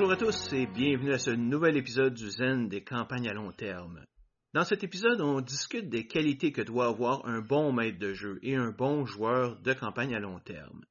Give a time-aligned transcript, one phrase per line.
[0.00, 3.52] Bonjour à tous et bienvenue à ce nouvel épisode du Zen des campagnes à long
[3.52, 4.02] terme.
[4.54, 8.38] Dans cet épisode, on discute des qualités que doit avoir un bon maître de jeu
[8.42, 10.86] et un bon joueur de campagne à long terme.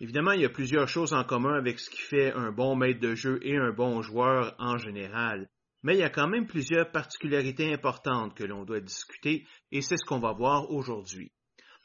[0.00, 2.98] Évidemment, il y a plusieurs choses en commun avec ce qui fait un bon maître
[2.98, 5.48] de jeu et un bon joueur en général,
[5.84, 9.98] mais il y a quand même plusieurs particularités importantes que l'on doit discuter et c'est
[9.98, 11.30] ce qu'on va voir aujourd'hui.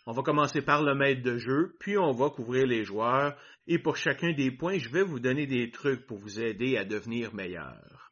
[0.06, 3.80] On va commencer par le maître de jeu, puis on va couvrir les joueurs, et
[3.80, 7.34] pour chacun des points, je vais vous donner des trucs pour vous aider à devenir
[7.34, 8.12] meilleur.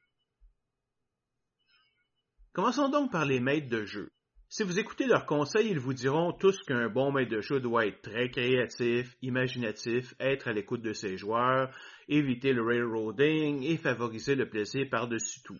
[2.53, 4.11] Commençons donc par les maîtres de jeu.
[4.47, 7.85] Si vous écoutez leurs conseils, ils vous diront tous qu'un bon maître de jeu doit
[7.85, 11.73] être très créatif, imaginatif, être à l'écoute de ses joueurs,
[12.09, 15.59] éviter le railroading et favoriser le plaisir par-dessus tout.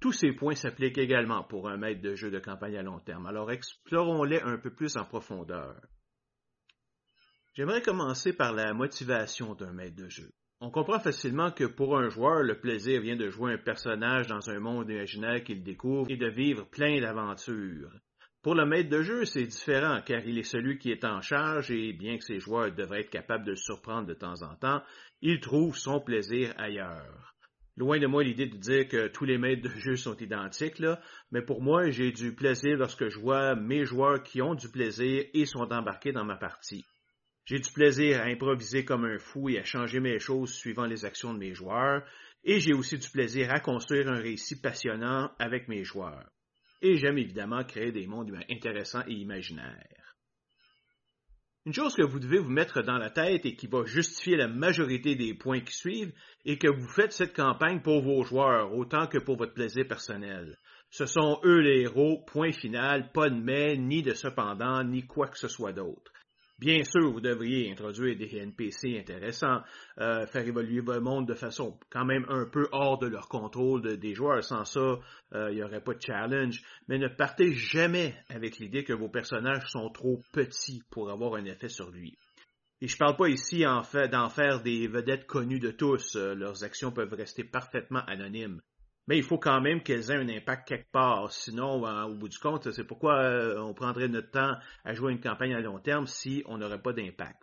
[0.00, 3.26] Tous ces points s'appliquent également pour un maître de jeu de campagne à long terme,
[3.26, 5.80] alors explorons-les un peu plus en profondeur.
[7.54, 10.30] J'aimerais commencer par la motivation d'un maître de jeu.
[10.60, 14.50] On comprend facilement que pour un joueur, le plaisir vient de jouer un personnage dans
[14.50, 17.92] un monde imaginaire qu'il découvre et de vivre plein d'aventures.
[18.42, 21.72] Pour le maître de jeu, c'est différent car il est celui qui est en charge
[21.72, 24.82] et bien que ses joueurs devraient être capables de le surprendre de temps en temps,
[25.20, 27.34] il trouve son plaisir ailleurs.
[27.78, 30.82] Loin de moi l'idée de dire que tous les maîtres de jeu sont identiques,
[31.30, 35.24] mais pour moi, j'ai du plaisir lorsque je vois mes joueurs qui ont du plaisir
[35.32, 36.84] et sont embarqués dans ma partie.
[37.44, 41.04] J'ai du plaisir à improviser comme un fou et à changer mes choses suivant les
[41.04, 42.02] actions de mes joueurs,
[42.42, 46.28] et j'ai aussi du plaisir à construire un récit passionnant avec mes joueurs.
[46.82, 50.07] Et j'aime évidemment créer des mondes intéressants et imaginaires.
[51.68, 54.48] Une chose que vous devez vous mettre dans la tête et qui va justifier la
[54.48, 56.14] majorité des points qui suivent
[56.46, 60.56] est que vous faites cette campagne pour vos joueurs autant que pour votre plaisir personnel.
[60.88, 65.28] Ce sont eux les héros, point final, pas de mais, ni de cependant, ni quoi
[65.28, 66.10] que ce soit d'autre.
[66.58, 69.62] Bien sûr, vous devriez introduire des NPC intéressants,
[70.00, 73.96] euh, faire évoluer votre monde de façon quand même un peu hors de leur contrôle
[73.96, 74.42] des joueurs.
[74.42, 74.98] Sans ça,
[75.34, 76.64] euh, il n'y aurait pas de challenge.
[76.88, 81.44] Mais ne partez jamais avec l'idée que vos personnages sont trop petits pour avoir un
[81.44, 82.18] effet sur lui.
[82.80, 86.16] Et je ne parle pas ici en fait d'en faire des vedettes connues de tous.
[86.16, 88.60] Euh, leurs actions peuvent rester parfaitement anonymes
[89.08, 91.32] mais il faut quand même qu'elles aient un impact quelque part.
[91.32, 94.54] Sinon, euh, au bout du compte, c'est pourquoi euh, on prendrait notre temps
[94.84, 97.42] à jouer une campagne à long terme si on n'aurait pas d'impact.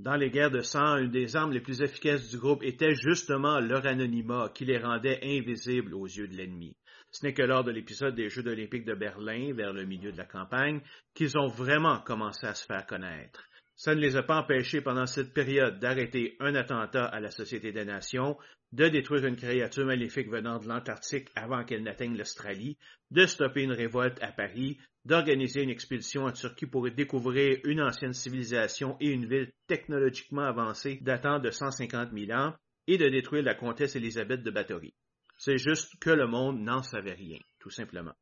[0.00, 3.60] Dans les guerres de sang, une des armes les plus efficaces du groupe était justement
[3.60, 6.76] leur anonymat qui les rendait invisibles aux yeux de l'ennemi.
[7.12, 10.18] Ce n'est que lors de l'épisode des Jeux olympiques de Berlin, vers le milieu de
[10.18, 10.82] la campagne,
[11.14, 13.42] qu'ils ont vraiment commencé à se faire connaître.
[13.76, 17.72] Ça ne les a pas empêchés pendant cette période d'arrêter un attentat à la Société
[17.72, 18.38] des Nations,
[18.72, 22.78] de détruire une créature maléfique venant de l'Antarctique avant qu'elle n'atteigne l'Australie,
[23.10, 28.14] de stopper une révolte à Paris, d'organiser une expédition en Turquie pour découvrir une ancienne
[28.14, 32.54] civilisation et une ville technologiquement avancée datant de 150 000 ans,
[32.86, 34.94] et de détruire la comtesse Élisabeth de Bathory.
[35.38, 38.14] C'est juste que le monde n'en savait rien, tout simplement.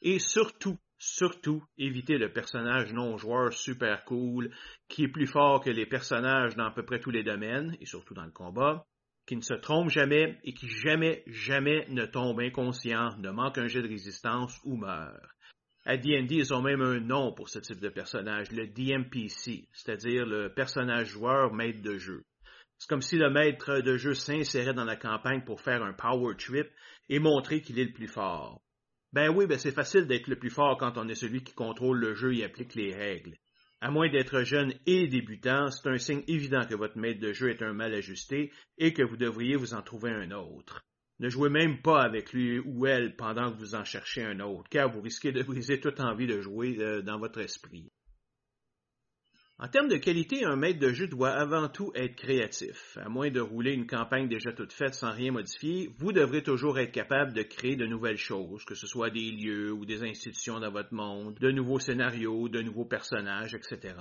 [0.00, 4.50] Et surtout, Surtout, évitez le personnage non-joueur super cool,
[4.88, 7.86] qui est plus fort que les personnages dans à peu près tous les domaines, et
[7.86, 8.84] surtout dans le combat,
[9.26, 13.68] qui ne se trompe jamais et qui jamais, jamais ne tombe inconscient, ne manque un
[13.68, 15.14] jet de résistance ou meurt.
[15.84, 20.26] À D&D, ils ont même un nom pour ce type de personnage, le DMPC, c'est-à-dire
[20.26, 22.24] le personnage joueur maître de jeu.
[22.78, 26.36] C'est comme si le maître de jeu s'insérait dans la campagne pour faire un power
[26.36, 26.66] trip
[27.08, 28.60] et montrer qu'il est le plus fort.
[29.12, 31.98] Ben oui, ben c'est facile d'être le plus fort quand on est celui qui contrôle
[31.98, 33.38] le jeu et applique les règles.
[33.80, 37.48] À moins d'être jeune et débutant, c'est un signe évident que votre maître de jeu
[37.48, 40.84] est un mal ajusté et que vous devriez vous en trouver un autre.
[41.20, 44.68] Ne jouez même pas avec lui ou elle pendant que vous en cherchez un autre,
[44.68, 47.90] car vous risquez de briser toute envie de jouer euh, dans votre esprit.
[49.60, 52.96] En termes de qualité, un maître de jeu doit avant tout être créatif.
[53.02, 56.78] À moins de rouler une campagne déjà toute faite sans rien modifier, vous devrez toujours
[56.78, 60.60] être capable de créer de nouvelles choses, que ce soit des lieux ou des institutions
[60.60, 63.96] dans votre monde, de nouveaux scénarios, de nouveaux personnages, etc.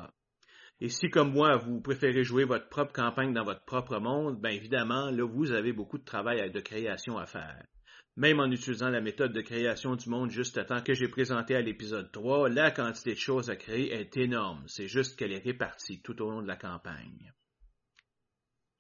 [0.80, 4.52] Et si, comme moi, vous préférez jouer votre propre campagne dans votre propre monde, bien
[4.52, 7.66] évidemment, là, vous avez beaucoup de travail de création à faire.
[8.18, 11.56] Même en utilisant la méthode de création du monde juste à temps que j'ai présenté
[11.56, 15.44] à l'épisode 3, la quantité de choses à créer est énorme, c'est juste qu'elle est
[15.44, 17.32] répartie tout au long de la campagne.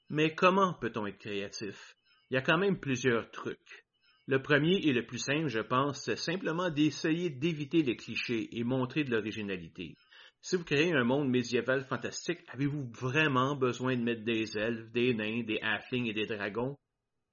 [0.09, 1.95] Mais comment peut-on être créatif?
[2.31, 3.85] Il y a quand même plusieurs trucs.
[4.25, 8.63] Le premier et le plus simple, je pense, c'est simplement d'essayer d'éviter les clichés et
[8.63, 9.93] montrer de l'originalité.
[10.41, 15.13] Si vous créez un monde médiéval fantastique, avez-vous vraiment besoin de mettre des elfes, des
[15.13, 16.75] nains, des halflings et des dragons?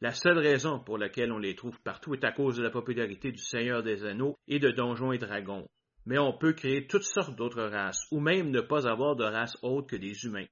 [0.05, 3.33] La seule raison pour laquelle on les trouve partout est à cause de la popularité
[3.33, 5.67] du Seigneur des Anneaux et de Donjons et Dragons.
[6.05, 9.57] Mais on peut créer toutes sortes d'autres races, ou même ne pas avoir de race
[9.63, 10.45] autre que des humains.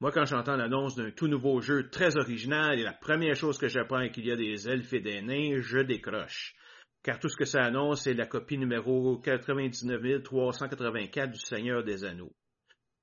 [0.00, 3.68] Moi, quand j'entends l'annonce d'un tout nouveau jeu très original et la première chose que
[3.68, 6.56] j'apprends est qu'il y a des elfes et des nains, je décroche.
[7.04, 12.04] Car tout ce que ça annonce, c'est la copie numéro 99 384 du Seigneur des
[12.04, 12.34] Anneaux.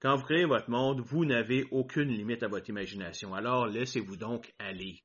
[0.01, 4.53] Quand vous créez votre monde, vous n'avez aucune limite à votre imagination, alors laissez-vous donc
[4.59, 5.04] aller.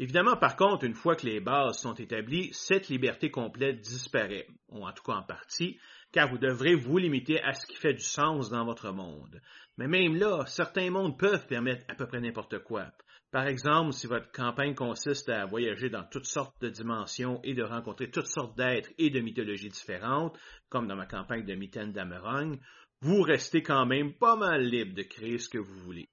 [0.00, 4.84] Évidemment, par contre, une fois que les bases sont établies, cette liberté complète disparaît, ou
[4.84, 5.78] en tout cas en partie,
[6.10, 9.40] car vous devrez vous limiter à ce qui fait du sens dans votre monde.
[9.76, 12.86] Mais même là, certains mondes peuvent permettre à peu près n'importe quoi.
[13.30, 17.64] Par exemple, si votre campagne consiste à voyager dans toutes sortes de dimensions et de
[17.64, 20.38] rencontrer toutes sortes d'êtres et de mythologies différentes,
[20.68, 22.58] comme dans ma campagne de Mitaine d'Amerogne,
[23.00, 26.08] vous restez quand même pas mal libre de créer ce que vous voulez.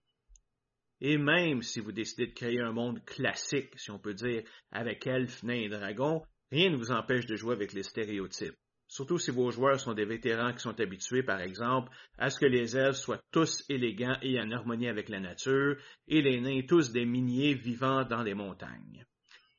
[1.02, 5.08] Et même si vous décidez de créer un monde classique, si on peut dire, avec
[5.08, 6.22] elfes, nains et dragons,
[6.52, 8.56] rien ne vous empêche de jouer avec les stéréotypes.
[8.88, 12.46] Surtout si vos joueurs sont des vétérans qui sont habitués, par exemple, à ce que
[12.46, 15.78] les elfes soient tous élégants et en harmonie avec la nature,
[16.08, 19.06] et les nains tous des miniers vivant dans les montagnes.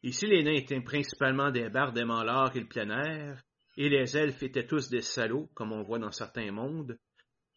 [0.03, 3.43] Ici, les nains étaient principalement des aimant l'art et le plein air,
[3.77, 6.99] et les elfes étaient tous des salauds, comme on voit dans certains mondes,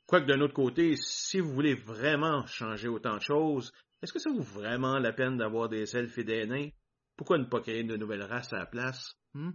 [0.07, 4.29] Quoique d'un autre côté, si vous voulez vraiment changer autant de choses, est-ce que ça
[4.29, 6.69] vaut vraiment la peine d'avoir des elfes et des nains?
[7.17, 9.17] Pourquoi ne pas créer de nouvelles races à la place?
[9.33, 9.51] Hmm?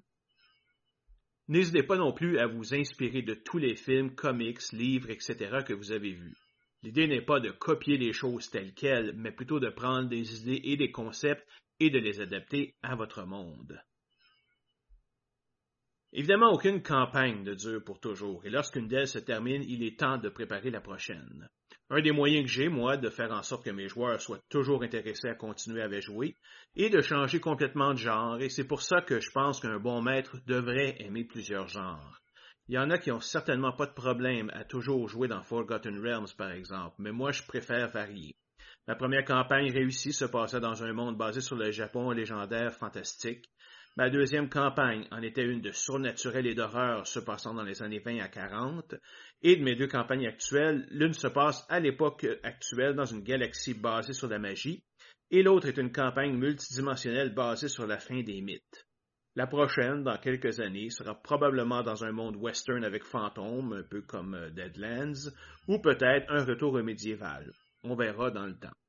[1.47, 5.64] N'hésitez pas non plus à vous inspirer de tous les films, comics, livres, etc.
[5.67, 6.37] que vous avez vus.
[6.82, 10.61] L'idée n'est pas de copier les choses telles quelles, mais plutôt de prendre des idées
[10.64, 11.47] et des concepts
[11.79, 13.81] et de les adapter à votre monde.
[16.12, 20.18] Évidemment, aucune campagne ne dure pour toujours, et lorsqu'une d'elles se termine, il est temps
[20.18, 21.48] de préparer la prochaine.
[21.88, 24.82] Un des moyens que j'ai, moi, de faire en sorte que mes joueurs soient toujours
[24.82, 26.36] intéressés à continuer à jouer,
[26.76, 30.02] est de changer complètement de genre, et c'est pour ça que je pense qu'un bon
[30.02, 32.20] maître devrait aimer plusieurs genres.
[32.68, 36.00] Il y en a qui ont certainement pas de problème à toujours jouer dans Forgotten
[36.00, 38.36] Realms, par exemple, mais moi je préfère varier.
[38.86, 43.48] Ma première campagne réussie se passait dans un monde basé sur le Japon légendaire fantastique,
[44.00, 47.99] Ma deuxième campagne en était une de surnaturel et d'horreur se passant dans les années
[47.99, 48.94] 20 à 40,
[49.43, 53.75] et de mes deux campagnes actuelles, l'une se passe à l'époque actuelle dans une galaxie
[53.75, 54.82] basée sur la magie,
[55.31, 58.87] et l'autre est une campagne multidimensionnelle basée sur la fin des mythes.
[59.37, 64.00] La prochaine, dans quelques années, sera probablement dans un monde western avec fantômes, un peu
[64.00, 65.29] comme euh, Deadlands,
[65.69, 67.52] ou peut-être un retour au médiéval.
[67.82, 68.79] On verra dans le temps.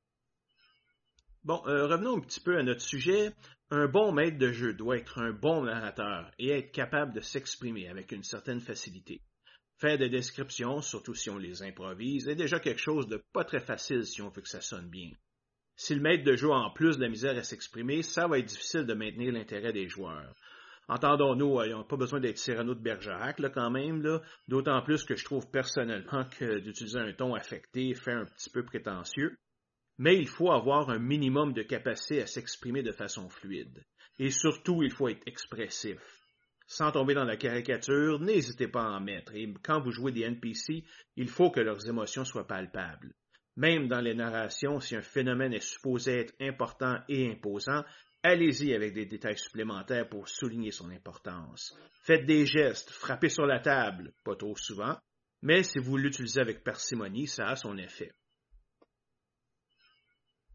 [1.44, 3.32] Bon, euh, revenons un petit peu à notre sujet.
[3.70, 7.88] Un bon maître de jeu doit être un bon narrateur et être capable de s'exprimer
[7.88, 9.22] avec une certaine facilité.
[9.80, 13.58] Faire des descriptions, surtout si on les improvise, est déjà quelque chose de pas très
[13.58, 15.10] facile si on veut que ça sonne bien.
[15.74, 18.38] Si le maître de jeu a en plus de la misère à s'exprimer, ça va
[18.38, 20.36] être difficile de maintenir l'intérêt des joueurs.
[20.86, 24.00] Entendons-nous, euh, ils n'ont pas besoin d'être Cyrano de Bergerac, là, quand même,
[24.46, 28.64] d'autant plus que je trouve personnellement que d'utiliser un ton affecté fait un petit peu
[28.64, 29.36] prétentieux
[30.02, 33.84] mais il faut avoir un minimum de capacité à s'exprimer de façon fluide.
[34.18, 36.00] Et surtout, il faut être expressif.
[36.66, 40.22] Sans tomber dans la caricature, n'hésitez pas à en mettre, et quand vous jouez des
[40.22, 40.82] NPC,
[41.14, 43.14] il faut que leurs émotions soient palpables.
[43.54, 47.84] Même dans les narrations, si un phénomène est supposé être important et imposant,
[48.24, 51.78] allez-y avec des détails supplémentaires pour souligner son importance.
[52.02, 54.98] Faites des gestes, frappez sur la table, pas trop souvent,
[55.42, 58.10] mais si vous l'utilisez avec parcimonie, ça a son effet.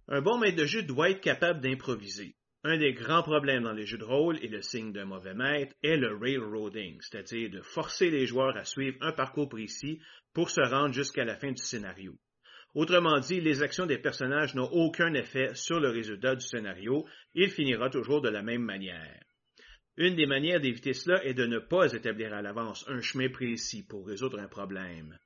[0.10, 2.36] Un bon maître de jeu doit être capable d'improviser.
[2.64, 5.76] Un des grands problèmes dans les jeux de rôle et le signe d'un mauvais maître
[5.84, 10.00] est le railroading, c'est-à-dire de forcer les joueurs à suivre un parcours précis
[10.34, 12.18] pour se rendre jusqu'à la fin du scénario.
[12.74, 17.50] Autrement dit, les actions des personnages n'ont aucun effet sur le résultat du scénario, il
[17.50, 19.24] finira toujours de la même manière.
[19.98, 23.84] Une des manières d'éviter cela est de ne pas établir à l'avance un chemin précis
[23.84, 25.18] pour résoudre un problème.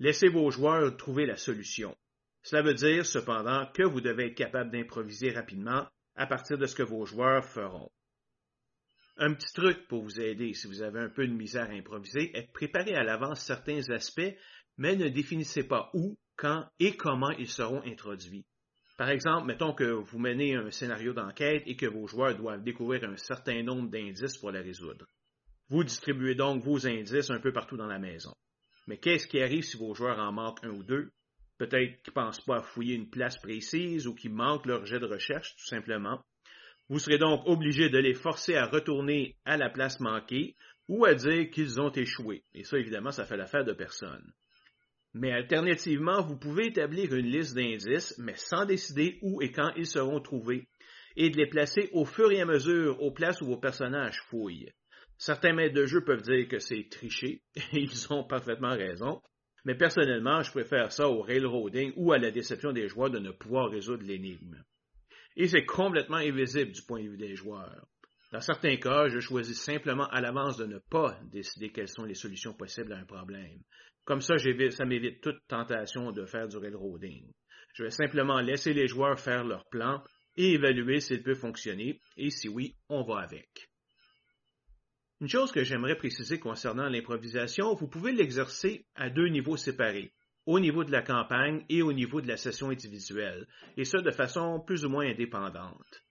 [0.00, 1.96] Laissez vos joueurs trouver la solution.
[2.42, 6.74] Cela veut dire cependant que vous devez être capable d'improviser rapidement à partir de ce
[6.74, 7.90] que vos joueurs feront.
[9.16, 12.36] Un petit truc pour vous aider si vous avez un peu de misère à improviser
[12.36, 14.34] est de préparer à l'avance certains aspects,
[14.76, 18.46] mais ne définissez pas où, quand et comment ils seront introduits.
[18.96, 23.04] Par exemple, mettons que vous menez un scénario d'enquête et que vos joueurs doivent découvrir
[23.04, 25.06] un certain nombre d'indices pour la résoudre.
[25.68, 28.32] Vous distribuez donc vos indices un peu partout dans la maison.
[28.86, 31.10] Mais qu'est-ce qui arrive si vos joueurs en manquent un ou deux?
[31.58, 35.00] Peut-être qu'ils ne pensent pas à fouiller une place précise ou qu'ils manquent leur jet
[35.00, 36.20] de recherche, tout simplement.
[36.88, 40.54] Vous serez donc obligé de les forcer à retourner à la place manquée
[40.88, 42.44] ou à dire qu'ils ont échoué.
[42.54, 44.32] Et ça, évidemment, ça fait l'affaire de personne.
[45.14, 49.86] Mais alternativement, vous pouvez établir une liste d'indices, mais sans décider où et quand ils
[49.86, 50.68] seront trouvés,
[51.16, 54.70] et de les placer au fur et à mesure aux places où vos personnages fouillent.
[55.16, 59.20] Certains maîtres de jeu peuvent dire que c'est tricher, et ils ont parfaitement raison,
[59.68, 63.32] Mais personnellement, je préfère ça au railroading ou à la déception des joueurs de ne
[63.32, 64.64] pouvoir résoudre l'énigme.
[65.36, 67.86] Et c'est complètement invisible du point de vue des joueurs.
[68.32, 72.14] Dans certains cas, je choisis simplement à l'avance de ne pas décider quelles sont les
[72.14, 73.60] solutions possibles à un problème.
[74.06, 77.30] Comme ça, ça m'évite toute tentation de faire du railroading.
[77.74, 80.02] Je vais simplement laisser les joueurs faire leur plan
[80.38, 83.68] et évaluer s'il peut fonctionner, et si oui, on va avec.
[85.20, 90.12] Une chose que j'aimerais préciser concernant l'improvisation, vous pouvez l'exercer à deux niveaux séparés,
[90.46, 94.12] au niveau de la campagne et au niveau de la session individuelle, et ce de
[94.12, 96.04] façon plus ou moins indépendante.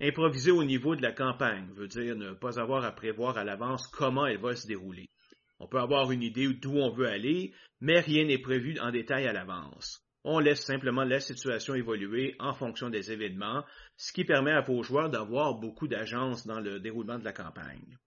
[0.00, 3.88] Improviser au niveau de la campagne veut dire ne pas avoir à prévoir à l'avance
[3.88, 5.10] comment elle va se dérouler.
[5.58, 9.26] On peut avoir une idée d'où on veut aller, mais rien n'est prévu en détail
[9.26, 10.06] à l'avance.
[10.22, 13.64] On laisse simplement la situation évoluer en fonction des événements,
[13.96, 17.98] ce qui permet à vos joueurs d'avoir beaucoup d'agence dans le déroulement de la campagne.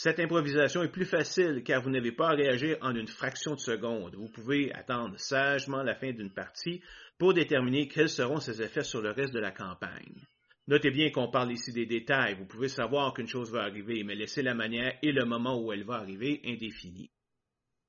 [0.00, 3.58] Cette improvisation est plus facile car vous n'avez pas à réagir en une fraction de
[3.58, 4.14] seconde.
[4.14, 6.80] Vous pouvez attendre sagement la fin d'une partie
[7.18, 10.24] pour déterminer quels seront ses effets sur le reste de la campagne.
[10.68, 12.36] Notez bien qu'on parle ici des détails.
[12.36, 15.72] Vous pouvez savoir qu'une chose va arriver, mais laissez la manière et le moment où
[15.72, 17.10] elle va arriver indéfinis.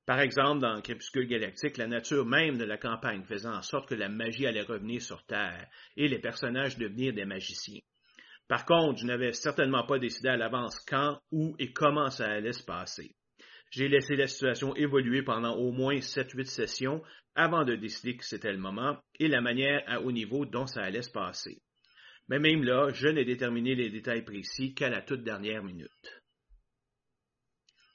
[0.04, 3.94] Par exemple, dans Crépuscule Galactique, la nature même de la campagne faisant en sorte que
[3.94, 7.82] la magie allait revenir sur Terre et les personnages devenir des magiciens.
[8.50, 12.52] Par contre, je n'avais certainement pas décidé à l'avance quand, où et comment ça allait
[12.52, 13.14] se passer.
[13.70, 17.00] J'ai laissé la situation évoluer pendant au moins 7-8 sessions
[17.36, 20.82] avant de décider que c'était le moment et la manière à haut niveau dont ça
[20.82, 21.62] allait se passer.
[22.28, 26.20] Mais même là, je n'ai déterminé les détails précis qu'à la toute dernière minute.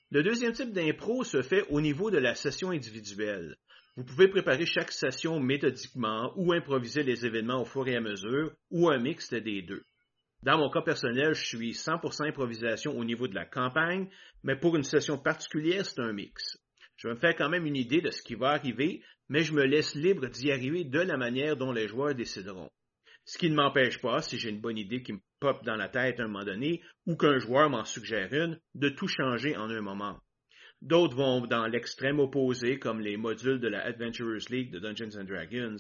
[0.10, 3.58] Le deuxième type d'impro se fait au niveau de la session individuelle.
[3.98, 8.54] Vous pouvez préparer chaque session méthodiquement ou improviser les événements au fur et à mesure
[8.72, 9.84] ou un mixte des deux.
[10.46, 14.08] Dans mon cas personnel, je suis 100% improvisation au niveau de la campagne,
[14.44, 16.60] mais pour une session particulière, c'est un mix.
[16.98, 19.64] Je me fais quand même une idée de ce qui va arriver, mais je me
[19.64, 22.70] laisse libre d'y arriver de la manière dont les joueurs décideront.
[23.26, 25.90] Ce qui ne m'empêche pas, si j'ai une bonne idée qui me pop dans la
[25.90, 29.72] tête à un moment donné, ou qu'un joueur m'en suggère une, de tout changer en
[29.72, 30.20] un moment.
[30.82, 35.78] D'autres vont dans l'extrême opposé, comme les modules de la Adventurers League de Dungeons Dragons,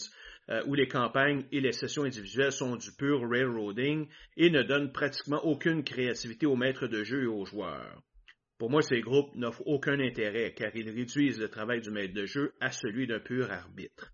[0.50, 4.92] euh, où les campagnes et les sessions individuelles sont du pur railroading et ne donnent
[4.92, 8.02] pratiquement aucune créativité aux maîtres de jeu et aux joueurs.
[8.58, 12.26] Pour moi, ces groupes n'offrent aucun intérêt car ils réduisent le travail du maître de
[12.26, 14.14] jeu à celui d'un pur arbitre.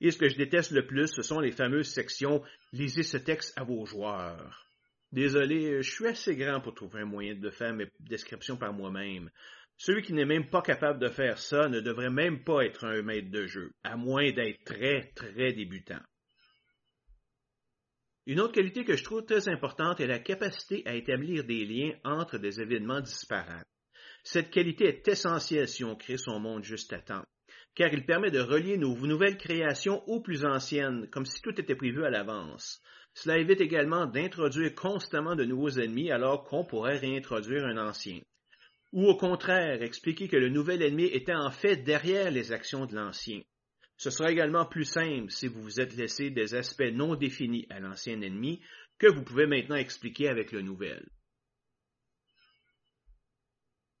[0.00, 3.52] Et ce que je déteste le plus, ce sont les fameuses sections Lisez ce texte
[3.58, 4.66] à vos joueurs.
[5.12, 9.30] Désolé, je suis assez grand pour trouver un moyen de faire mes descriptions par moi-même.
[9.82, 13.00] Celui qui n'est même pas capable de faire ça ne devrait même pas être un
[13.00, 16.02] maître de jeu, à moins d'être très, très débutant.
[18.26, 21.94] Une autre qualité que je trouve très importante est la capacité à établir des liens
[22.04, 23.66] entre des événements disparates.
[24.22, 27.24] Cette qualité est essentielle si on crée son monde juste à temps
[27.74, 31.74] car il permet de relier nos nouvelles créations aux plus anciennes, comme si tout était
[31.74, 32.82] prévu à l'avance.
[33.14, 38.20] Cela évite également d'introduire constamment de nouveaux ennemis alors qu'on pourrait réintroduire un ancien.
[38.92, 42.94] Ou au contraire, expliquer que le nouvel ennemi était en fait derrière les actions de
[42.94, 43.40] l'ancien.
[43.96, 47.80] Ce sera également plus simple si vous vous êtes laissé des aspects non définis à
[47.80, 48.60] l'ancien ennemi
[48.98, 51.06] que vous pouvez maintenant expliquer avec le nouvel.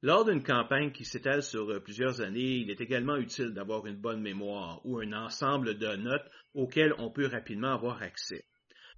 [0.02, 4.00] Lors d'une campagne qui s'étale sur euh, plusieurs années, il est également utile d'avoir une
[4.00, 8.46] bonne mémoire ou un ensemble de notes auxquelles on peut rapidement avoir accès.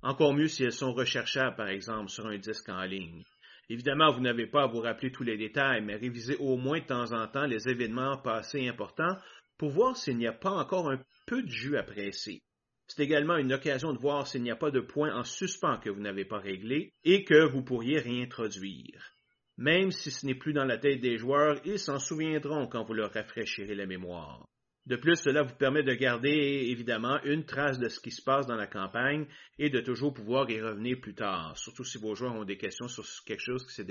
[0.03, 3.25] Encore mieux si elles sont recherchables, par exemple, sur un disque en ligne.
[3.69, 6.87] Évidemment, vous n'avez pas à vous rappeler tous les détails, mais révisez au moins de
[6.87, 9.17] temps en temps les événements passés importants
[9.57, 12.43] pour voir s'il n'y a pas encore un peu de jus à presser.
[12.89, 15.89] C'est également une occasion de voir s'il n'y a pas de points en suspens que
[15.89, 19.15] vous n'avez pas réglés et que vous pourriez réintroduire.
[19.57, 22.95] Même si ce n'est plus dans la tête des joueurs, ils s'en souviendront quand vous
[22.95, 24.45] leur rafraîchirez la mémoire.
[24.85, 28.47] De plus, cela vous permet de garder évidemment une trace de ce qui se passe
[28.47, 29.27] dans la campagne
[29.59, 32.89] et de toujours pouvoir y revenir plus tard, surtout si vos joueurs ont des questions
[32.89, 33.85] sur quelque chose qui s'est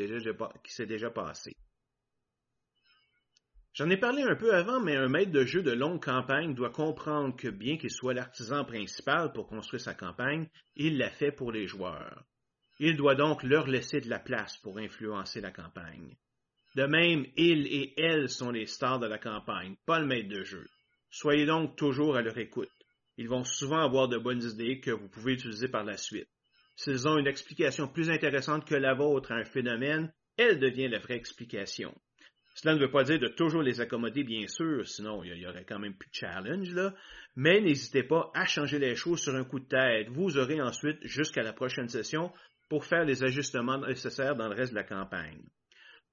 [0.85, 1.55] déjà, passé.
[3.73, 6.71] J'en ai parlé un peu avant, mais un maître de jeu de longue campagne doit
[6.71, 11.53] comprendre que bien qu'il soit l'artisan principal pour construire sa campagne, il l'a fait pour
[11.53, 12.25] les joueurs.
[12.79, 16.17] Il doit donc leur laisser de la place pour influencer la campagne.
[16.75, 20.43] De même, ils et elles sont les stars de la campagne, pas le maître de
[20.43, 20.67] jeu.
[21.11, 22.71] Soyez donc toujours à leur écoute.
[23.17, 26.29] Ils vont souvent avoir de bonnes idées que vous pouvez utiliser par la suite.
[26.77, 30.99] S'ils ont une explication plus intéressante que la vôtre à un phénomène, elle devient la
[30.99, 31.93] vraie explication.
[32.55, 35.65] Cela ne veut pas dire de toujours les accommoder, bien sûr, sinon il y aurait
[35.65, 36.75] quand même plus de challenge.
[37.35, 40.09] Mais n'hésitez pas à changer les choses sur un coup de tête.
[40.09, 42.31] Vous aurez ensuite, jusqu'à la prochaine session,
[42.69, 45.43] pour faire les ajustements nécessaires dans le reste de la campagne.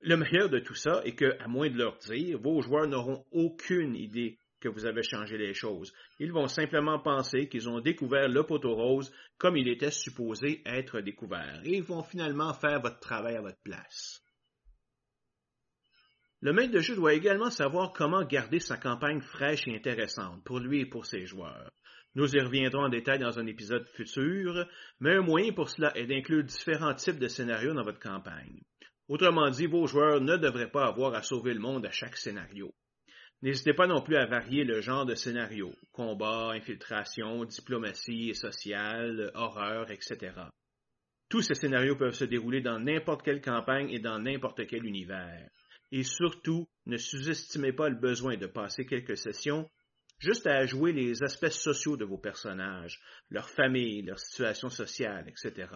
[0.00, 3.25] Le meilleur de tout ça est que, à moins de leur dire, vos joueurs n'auront
[3.31, 5.93] aucune idée que vous avez changé les choses.
[6.19, 11.00] Ils vont simplement penser qu'ils ont découvert le poteau rose comme il était supposé être
[11.00, 14.23] découvert, et ils vont finalement faire votre travail à votre place.
[16.41, 20.61] Le maître de jeu doit également savoir comment garder sa campagne fraîche et intéressante pour
[20.61, 21.73] lui et pour ses joueurs.
[22.15, 24.67] Nous y reviendrons en détail dans un épisode futur,
[25.00, 28.62] mais un moyen pour cela est d'inclure différents types de scénarios dans votre campagne.
[29.09, 32.73] Autrement dit, vos joueurs ne devraient pas avoir à sauver le monde à chaque scénario.
[33.40, 39.90] N'hésitez pas non plus à varier le genre de scénario, combat, infiltration, diplomatie sociale, horreur,
[39.92, 40.33] etc.
[41.28, 45.49] Tous ces scénarios peuvent se dérouler dans n'importe quelle campagne et dans n'importe quel univers.
[45.92, 49.71] Et surtout, ne sous-estimez pas le besoin de passer quelques sessions
[50.18, 55.68] juste à jouer les aspects sociaux de vos personnages, leur famille, leur situation sociale, etc.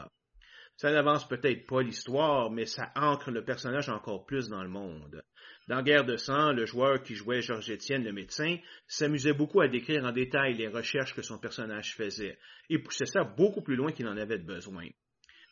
[0.77, 5.23] Ça n'avance peut-être pas l'histoire, mais ça ancre le personnage encore plus dans le monde.
[5.69, 8.57] Dans Guerre de sang, le joueur qui jouait Georges Étienne le médecin
[8.89, 12.39] s'amusait beaucoup à décrire en détail les recherches que son personnage faisait,
[12.69, 14.89] et poussait ça beaucoup plus loin qu'il en avait besoin.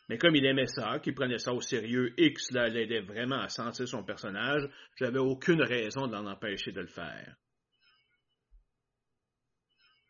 [0.09, 3.39] Mais comme il aimait ça, qu'il prenait ça au sérieux et que cela l'aidait vraiment
[3.39, 7.37] à sentir son personnage, j'avais aucune raison d'en empêcher de le faire.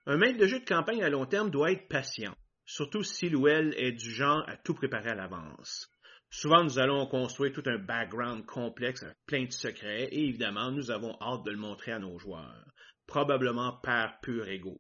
[0.08, 2.36] Un maître de jeu de campagne à long terme doit être patient,
[2.72, 5.92] surtout si elle est du genre à tout préparer à l'avance.
[6.30, 10.90] Souvent, nous allons construire tout un background complexe avec plein de secrets et évidemment, nous
[10.90, 12.66] avons hâte de le montrer à nos joueurs,
[13.08, 14.80] probablement par pur ego.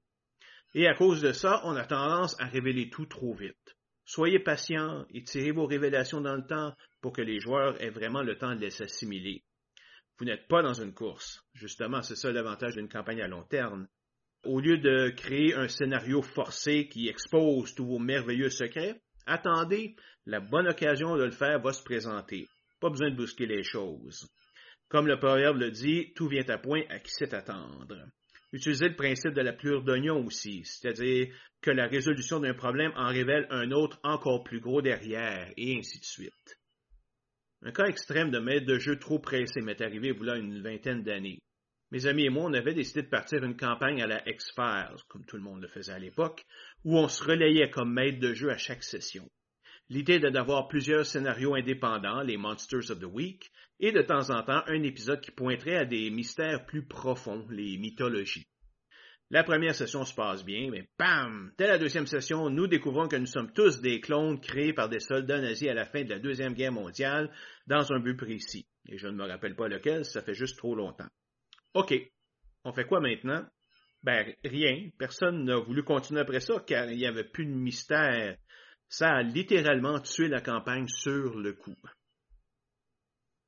[0.73, 3.75] Et à cause de ça, on a tendance à révéler tout trop vite.
[4.05, 8.23] Soyez patient et tirez vos révélations dans le temps pour que les joueurs aient vraiment
[8.23, 9.43] le temps de les assimiler.
[10.17, 11.43] Vous n'êtes pas dans une course.
[11.53, 13.89] Justement, c'est ça l'avantage d'une campagne à long terme.
[14.43, 19.95] Au lieu de créer un scénario forcé qui expose tous vos merveilleux secrets, attendez,
[20.25, 22.47] la bonne occasion de le faire va se présenter.
[22.79, 24.27] Pas besoin de bousquer les choses.
[24.89, 28.07] Comme le proverbe le dit, tout vient à point à qui sait attendre.
[28.51, 33.07] Utilisez le principe de la plure d'oignon aussi, c'est-à-dire que la résolution d'un problème en
[33.07, 36.57] révèle un autre encore plus gros derrière, et ainsi de suite.
[37.61, 41.39] Un cas extrême de maître de jeu trop pressé m'est arrivé voilà une vingtaine d'années.
[41.91, 45.25] Mes amis et moi, on avait décidé de partir une campagne à la X-Files, comme
[45.25, 46.45] tout le monde le faisait à l'époque,
[46.85, 49.29] où on se relayait comme maître de jeu à chaque session.
[49.89, 53.51] L'idée était d'avoir plusieurs scénarios indépendants, les Monsters of the Week,
[53.81, 57.77] et de temps en temps un épisode qui pointerait à des mystères plus profonds, les
[57.77, 58.47] mythologies.
[59.29, 61.51] La première session se passe bien, mais bam!
[61.57, 65.01] Dès la deuxième session, nous découvrons que nous sommes tous des clones créés par des
[65.01, 67.29] soldats nazis à la fin de la Deuxième Guerre mondiale
[67.67, 68.65] dans un but précis.
[68.87, 71.09] Et je ne me rappelle pas lequel, ça fait juste trop longtemps.
[71.73, 71.93] OK.
[72.63, 73.45] On fait quoi maintenant?
[74.03, 74.89] Ben, rien.
[74.97, 78.37] Personne n'a voulu continuer après ça car il n'y avait plus de mystère.
[78.87, 81.77] Ça a littéralement tué la campagne sur le coup.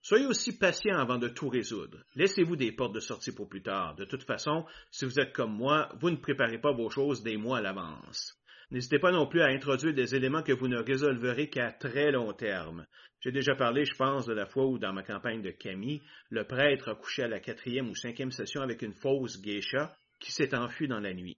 [0.01, 2.03] Soyez aussi patient avant de tout résoudre.
[2.15, 3.95] Laissez-vous des portes de sortie pour plus tard.
[3.95, 7.37] De toute façon, si vous êtes comme moi, vous ne préparez pas vos choses des
[7.37, 8.37] mois à l'avance.
[8.73, 12.33] N'hésitez pas non plus à introduire des éléments que vous ne résolverez qu'à très long
[12.33, 12.87] terme.
[13.21, 16.43] J'ai déjà parlé, je pense, de la fois où, dans ma campagne de Camille, le
[16.47, 20.55] prêtre a couché à la quatrième ou cinquième session avec une fausse geisha qui s'est
[20.55, 21.37] enfuie dans la nuit.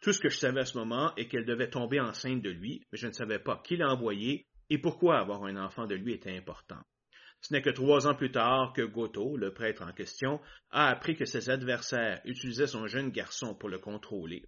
[0.00, 2.82] Tout ce que je savais à ce moment est qu'elle devait tomber enceinte de lui,
[2.90, 6.14] mais je ne savais pas qui l'a envoyé et pourquoi avoir un enfant de lui
[6.14, 6.82] était important.
[7.42, 10.40] Ce n'est que trois ans plus tard que Goto, le prêtre en question,
[10.72, 14.42] a appris que ses adversaires utilisaient son jeune garçon pour le contrôler.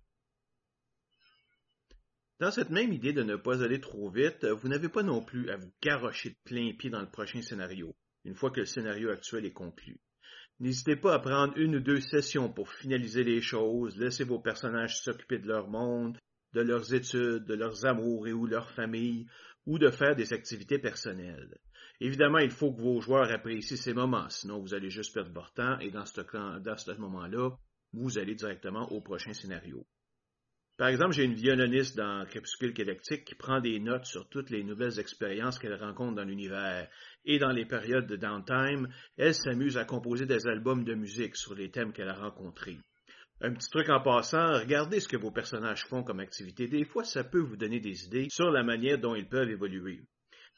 [2.41, 5.51] Dans cette même idée de ne pas aller trop vite, vous n'avez pas non plus
[5.51, 7.95] à vous garrocher de plein pied dans le prochain scénario,
[8.25, 10.01] une fois que le scénario actuel est conclu.
[10.59, 15.01] N'hésitez pas à prendre une ou deux sessions pour finaliser les choses, laisser vos personnages
[15.01, 16.19] s'occuper de leur monde,
[16.55, 19.27] de leurs études, de leurs amours et ou leur famille,
[19.67, 21.57] ou de faire des activités personnelles.
[22.01, 25.53] Évidemment, il faut que vos joueurs apprécient ces moments, sinon vous allez juste perdre votre
[25.55, 26.21] temps et dans ce,
[26.59, 27.51] dans ce moment-là,
[27.93, 29.87] vous allez directement au prochain scénario.
[30.77, 34.65] Par exemple, j'ai une violoniste dans Crépuscule Galactique qui prend des notes sur toutes les
[34.65, 36.89] nouvelles expériences qu'elle rencontre dans l'univers.
[37.25, 41.55] Et dans les périodes de downtime, elle s'amuse à composer des albums de musique sur
[41.55, 42.79] les thèmes qu'elle a rencontrés.
[43.41, 46.67] Un petit truc en passant, regardez ce que vos personnages font comme activité.
[46.67, 50.03] Des fois, ça peut vous donner des idées sur la manière dont ils peuvent évoluer.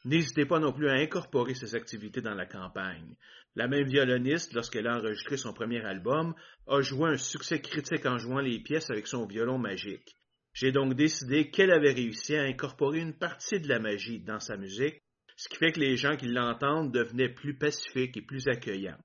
[0.07, 3.17] N'hésitez pas non plus à incorporer ces activités dans la campagne.
[3.57, 6.33] La même violoniste, lorsqu'elle a enregistré son premier album,
[6.69, 10.15] a joué un succès critique en jouant les pièces avec son violon magique.
[10.53, 14.57] J'ai donc décidé qu'elle avait réussi à incorporer une partie de la magie dans sa
[14.57, 15.03] musique,
[15.37, 19.01] ce qui fait que les gens qui l'entendent devenaient plus pacifiques et plus accueillants.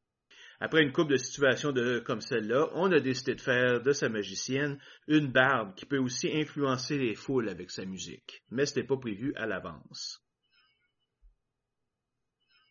[0.60, 1.74] Après une couple de situations
[2.06, 6.30] comme celle-là, on a décidé de faire de sa magicienne une barbe qui peut aussi
[6.32, 10.22] influencer les foules avec sa musique, mais ce n'était pas prévu à l'avance.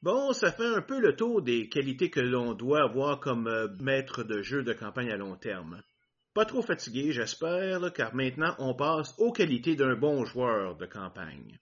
[0.03, 3.69] Bon, ça fait un peu le tour des qualités que l'on doit avoir comme euh,
[3.81, 5.83] maître de jeu de campagne à long terme.
[6.33, 11.59] Pas trop fatigué, j'espère, car maintenant on passe aux qualités d'un bon joueur de campagne.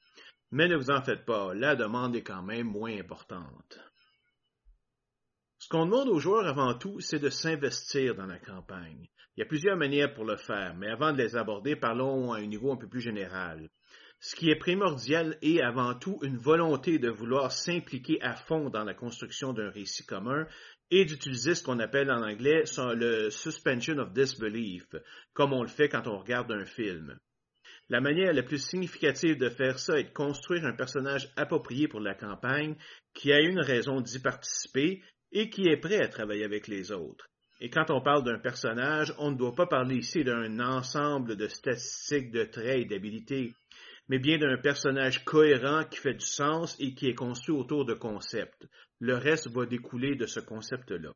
[0.52, 3.80] Mais ne vous en faites pas, la demande est quand même moins importante.
[5.58, 9.08] Ce qu'on demande aux joueurs avant tout, c'est de s'investir dans la campagne.
[9.38, 12.38] Il y a plusieurs manières pour le faire, mais avant de les aborder, parlons à
[12.38, 13.68] un niveau un peu plus général.
[14.18, 18.82] Ce qui est primordial est avant tout une volonté de vouloir s'impliquer à fond dans
[18.82, 20.44] la construction d'un récit commun
[20.90, 22.64] et d'utiliser ce qu'on appelle en anglais
[22.96, 24.88] le suspension of disbelief,
[25.34, 27.16] comme on le fait quand on regarde un film.
[27.90, 32.00] La manière la plus significative de faire ça est de construire un personnage approprié pour
[32.00, 32.74] la campagne,
[33.14, 37.28] qui a une raison d'y participer et qui est prêt à travailler avec les autres.
[37.60, 41.48] Et quand on parle d'un personnage, on ne doit pas parler ici d'un ensemble de
[41.48, 43.52] statistiques, de traits et d'habilités
[44.08, 47.94] mais bien d'un personnage cohérent qui fait du sens et qui est construit autour de
[47.94, 48.66] concepts.
[49.00, 51.12] Le reste va découler de ce concept-là.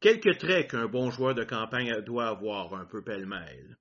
[0.00, 3.76] Quelques traits qu'un bon joueur de campagne doit avoir un peu pêle-mêle.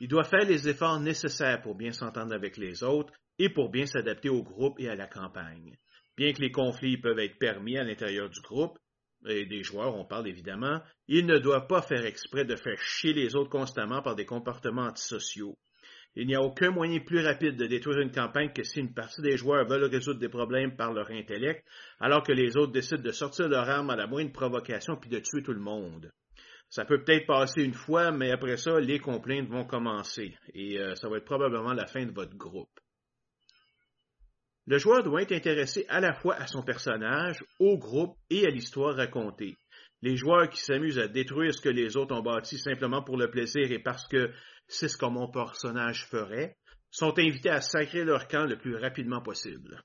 [0.00, 3.86] Il doit faire les efforts nécessaires pour bien s'entendre avec les autres et pour bien
[3.86, 5.76] s'adapter au groupe et à la campagne.
[6.16, 8.78] Bien que les conflits peuvent être permis à l'intérieur du groupe,
[9.26, 13.12] et des joueurs, on parle évidemment, il ne doit pas faire exprès de faire chier
[13.12, 15.56] les autres constamment par des comportements antisociaux.
[16.14, 19.22] Il n'y a aucun moyen plus rapide de détruire une campagne que si une partie
[19.22, 21.64] des joueurs veulent résoudre des problèmes par leur intellect,
[22.00, 25.20] alors que les autres décident de sortir leur arme à la moindre provocation puis de
[25.20, 26.10] tuer tout le monde.
[26.70, 30.94] Ça peut peut-être passer une fois, mais après ça, les complaintes vont commencer, et euh,
[30.96, 32.80] ça va être probablement la fin de votre groupe.
[34.70, 38.50] Le joueur doit être intéressé à la fois à son personnage, au groupe et à
[38.50, 39.56] l'histoire racontée.
[40.02, 43.30] Les joueurs qui s'amusent à détruire ce que les autres ont bâti simplement pour le
[43.30, 44.30] plaisir et parce que
[44.66, 46.54] c'est ce que mon personnage ferait,
[46.90, 49.82] sont invités à sacrer leur camp le plus rapidement possible.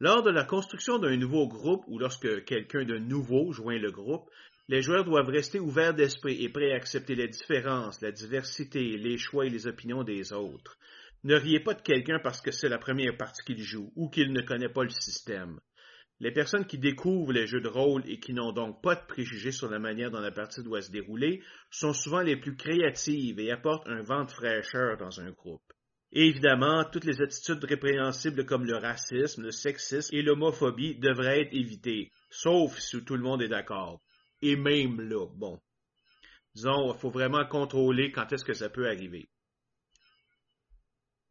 [0.00, 4.30] Lors de la construction d'un nouveau groupe ou lorsque quelqu'un de nouveau joint le groupe,
[4.68, 9.18] les joueurs doivent rester ouverts d'esprit et prêts à accepter les différences, la diversité, les
[9.18, 10.78] choix et les opinions des autres.
[11.28, 14.32] Ne riez pas de quelqu'un parce que c'est la première partie qu'il joue ou qu'il
[14.32, 15.60] ne connaît pas le système.
[16.20, 19.52] Les personnes qui découvrent les jeux de rôle et qui n'ont donc pas de préjugés
[19.52, 23.50] sur la manière dont la partie doit se dérouler sont souvent les plus créatives et
[23.50, 25.70] apportent un vent de fraîcheur dans un groupe.
[26.12, 32.10] Évidemment, toutes les attitudes répréhensibles comme le racisme, le sexisme et l'homophobie devraient être évitées,
[32.30, 34.00] sauf si tout le monde est d'accord.
[34.40, 35.60] Et même là, bon.
[36.54, 39.28] Disons, il faut vraiment contrôler quand est-ce que ça peut arriver.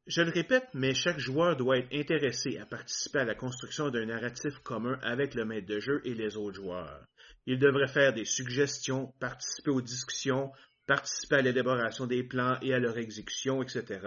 [0.08, 4.06] Je le répète, mais chaque joueur doit être intéressé à participer à la construction d'un
[4.06, 7.06] narratif commun avec le maître de jeu et les autres joueurs.
[7.46, 10.50] Il devrait faire des suggestions, participer aux discussions,
[10.86, 14.00] participer à l'élaboration des plans et à leur exécution, etc.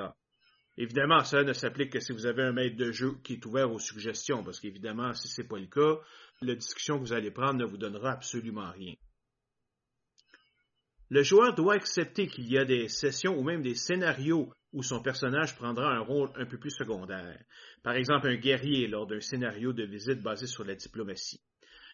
[0.79, 3.71] Évidemment, cela ne s'applique que si vous avez un maître de jeu qui est ouvert
[3.71, 6.01] aux suggestions, parce qu'évidemment, si ce n'est pas le cas,
[6.41, 8.95] la discussion que vous allez prendre ne vous donnera absolument rien.
[11.13, 15.03] Le joueur doit accepter qu'il y a des sessions ou même des scénarios où son
[15.03, 17.43] personnage prendra un rôle un peu plus secondaire.
[17.83, 21.41] Par exemple, un guerrier lors d'un scénario de visite basé sur la diplomatie.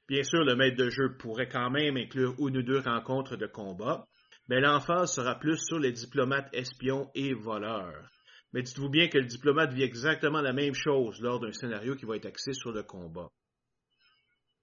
[0.07, 3.47] Bien sûr, le maître de jeu pourrait quand même inclure une ou deux rencontres de
[3.47, 4.07] combat,
[4.49, 8.11] mais l'emphase sera plus sur les diplomates espions et voleurs.
[8.53, 12.05] Mais dites-vous bien que le diplomate vit exactement la même chose lors d'un scénario qui
[12.05, 13.31] va être axé sur le combat.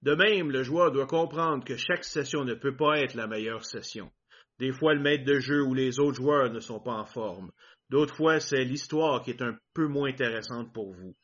[0.02, 3.64] De même, le joueur doit comprendre que chaque session ne peut pas être la meilleure
[3.64, 4.12] session.
[4.58, 7.50] Des fois, le maître de jeu ou les autres joueurs ne sont pas en forme.
[7.90, 11.16] D'autres fois, c'est l'histoire qui est un peu moins intéressante pour vous.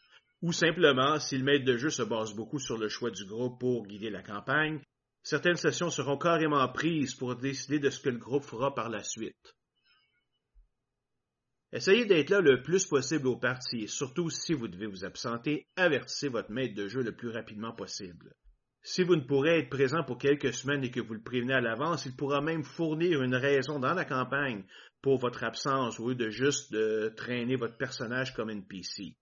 [0.43, 3.61] Ou simplement, si le maître de jeu se base beaucoup sur le choix du groupe
[3.61, 4.81] pour guider la campagne,
[5.23, 9.03] certaines sessions seront carrément prises pour décider de ce que le groupe fera par la
[9.03, 9.55] suite.
[11.73, 15.69] Essayez d'être là le plus possible au parti, et surtout si vous devez vous absenter,
[15.77, 18.35] avertissez votre maître de jeu le plus rapidement possible.
[18.83, 21.61] Si vous ne pourrez être présent pour quelques semaines et que vous le prévenez à
[21.61, 24.65] l'avance, il pourra même fournir une raison dans la campagne
[25.03, 29.17] pour votre absence au lieu de juste de traîner votre personnage comme NPC.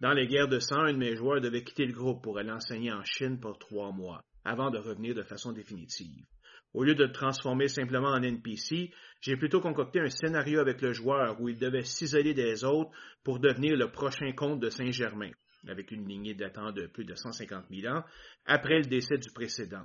[0.00, 2.50] Dans les guerres de sang, un de mes joueurs devait quitter le groupe pour aller
[2.50, 6.24] enseigner en Chine pour trois mois, avant de revenir de façon définitive.
[6.72, 10.92] Au lieu de le transformer simplement en NPC, j'ai plutôt concocté un scénario avec le
[10.92, 12.90] joueur où il devait s'isoler des autres
[13.22, 15.30] pour devenir le prochain comte de Saint-Germain
[15.68, 18.04] avec une lignée datant de plus de 150 000 ans,
[18.46, 19.84] après le décès du précédent.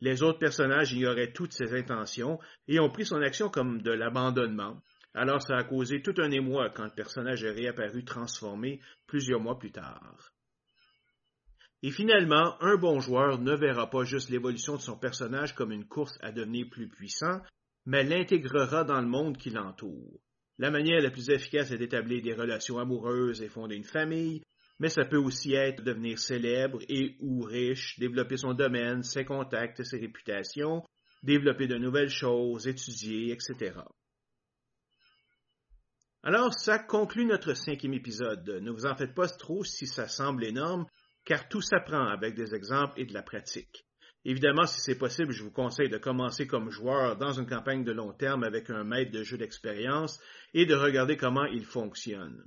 [0.00, 4.80] Les autres personnages ignoraient toutes ses intentions et ont pris son action comme de l'abandonnement.
[5.14, 9.58] Alors ça a causé tout un émoi quand le personnage est réapparu transformé plusieurs mois
[9.58, 10.32] plus tard.
[11.82, 15.86] Et finalement, un bon joueur ne verra pas juste l'évolution de son personnage comme une
[15.86, 17.40] course à devenir plus puissant,
[17.86, 20.20] mais l'intégrera dans le monde qui l'entoure.
[20.58, 24.42] La manière la plus efficace est d'établir des relations amoureuses et fonder une famille,
[24.80, 29.84] mais ça peut aussi être devenir célèbre et ou riche, développer son domaine, ses contacts,
[29.84, 30.82] ses réputations,
[31.22, 33.74] développer de nouvelles choses, étudier, etc.
[36.22, 38.48] Alors, ça conclut notre cinquième épisode.
[38.62, 40.86] Ne vous en faites pas trop si ça semble énorme,
[41.26, 43.86] car tout s'apprend avec des exemples et de la pratique.
[44.24, 47.92] Évidemment, si c'est possible, je vous conseille de commencer comme joueur dans une campagne de
[47.92, 50.18] long terme avec un maître de jeu d'expérience
[50.54, 52.46] et de regarder comment il fonctionne.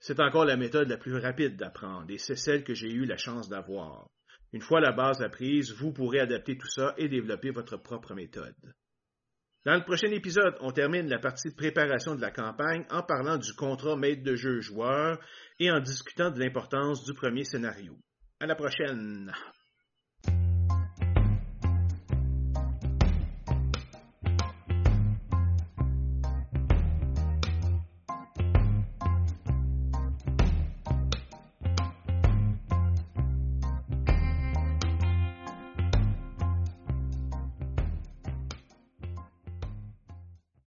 [0.00, 3.16] C'est encore la méthode la plus rapide d'apprendre et c'est celle que j'ai eu la
[3.16, 4.08] chance d'avoir.
[4.52, 8.54] Une fois la base apprise, vous pourrez adapter tout ça et développer votre propre méthode.
[9.66, 13.36] Dans le prochain épisode, on termine la partie de préparation de la campagne en parlant
[13.36, 15.18] du contrat maître de jeu joueur
[15.58, 17.98] et en discutant de l'importance du premier scénario.
[18.40, 19.32] À la prochaine!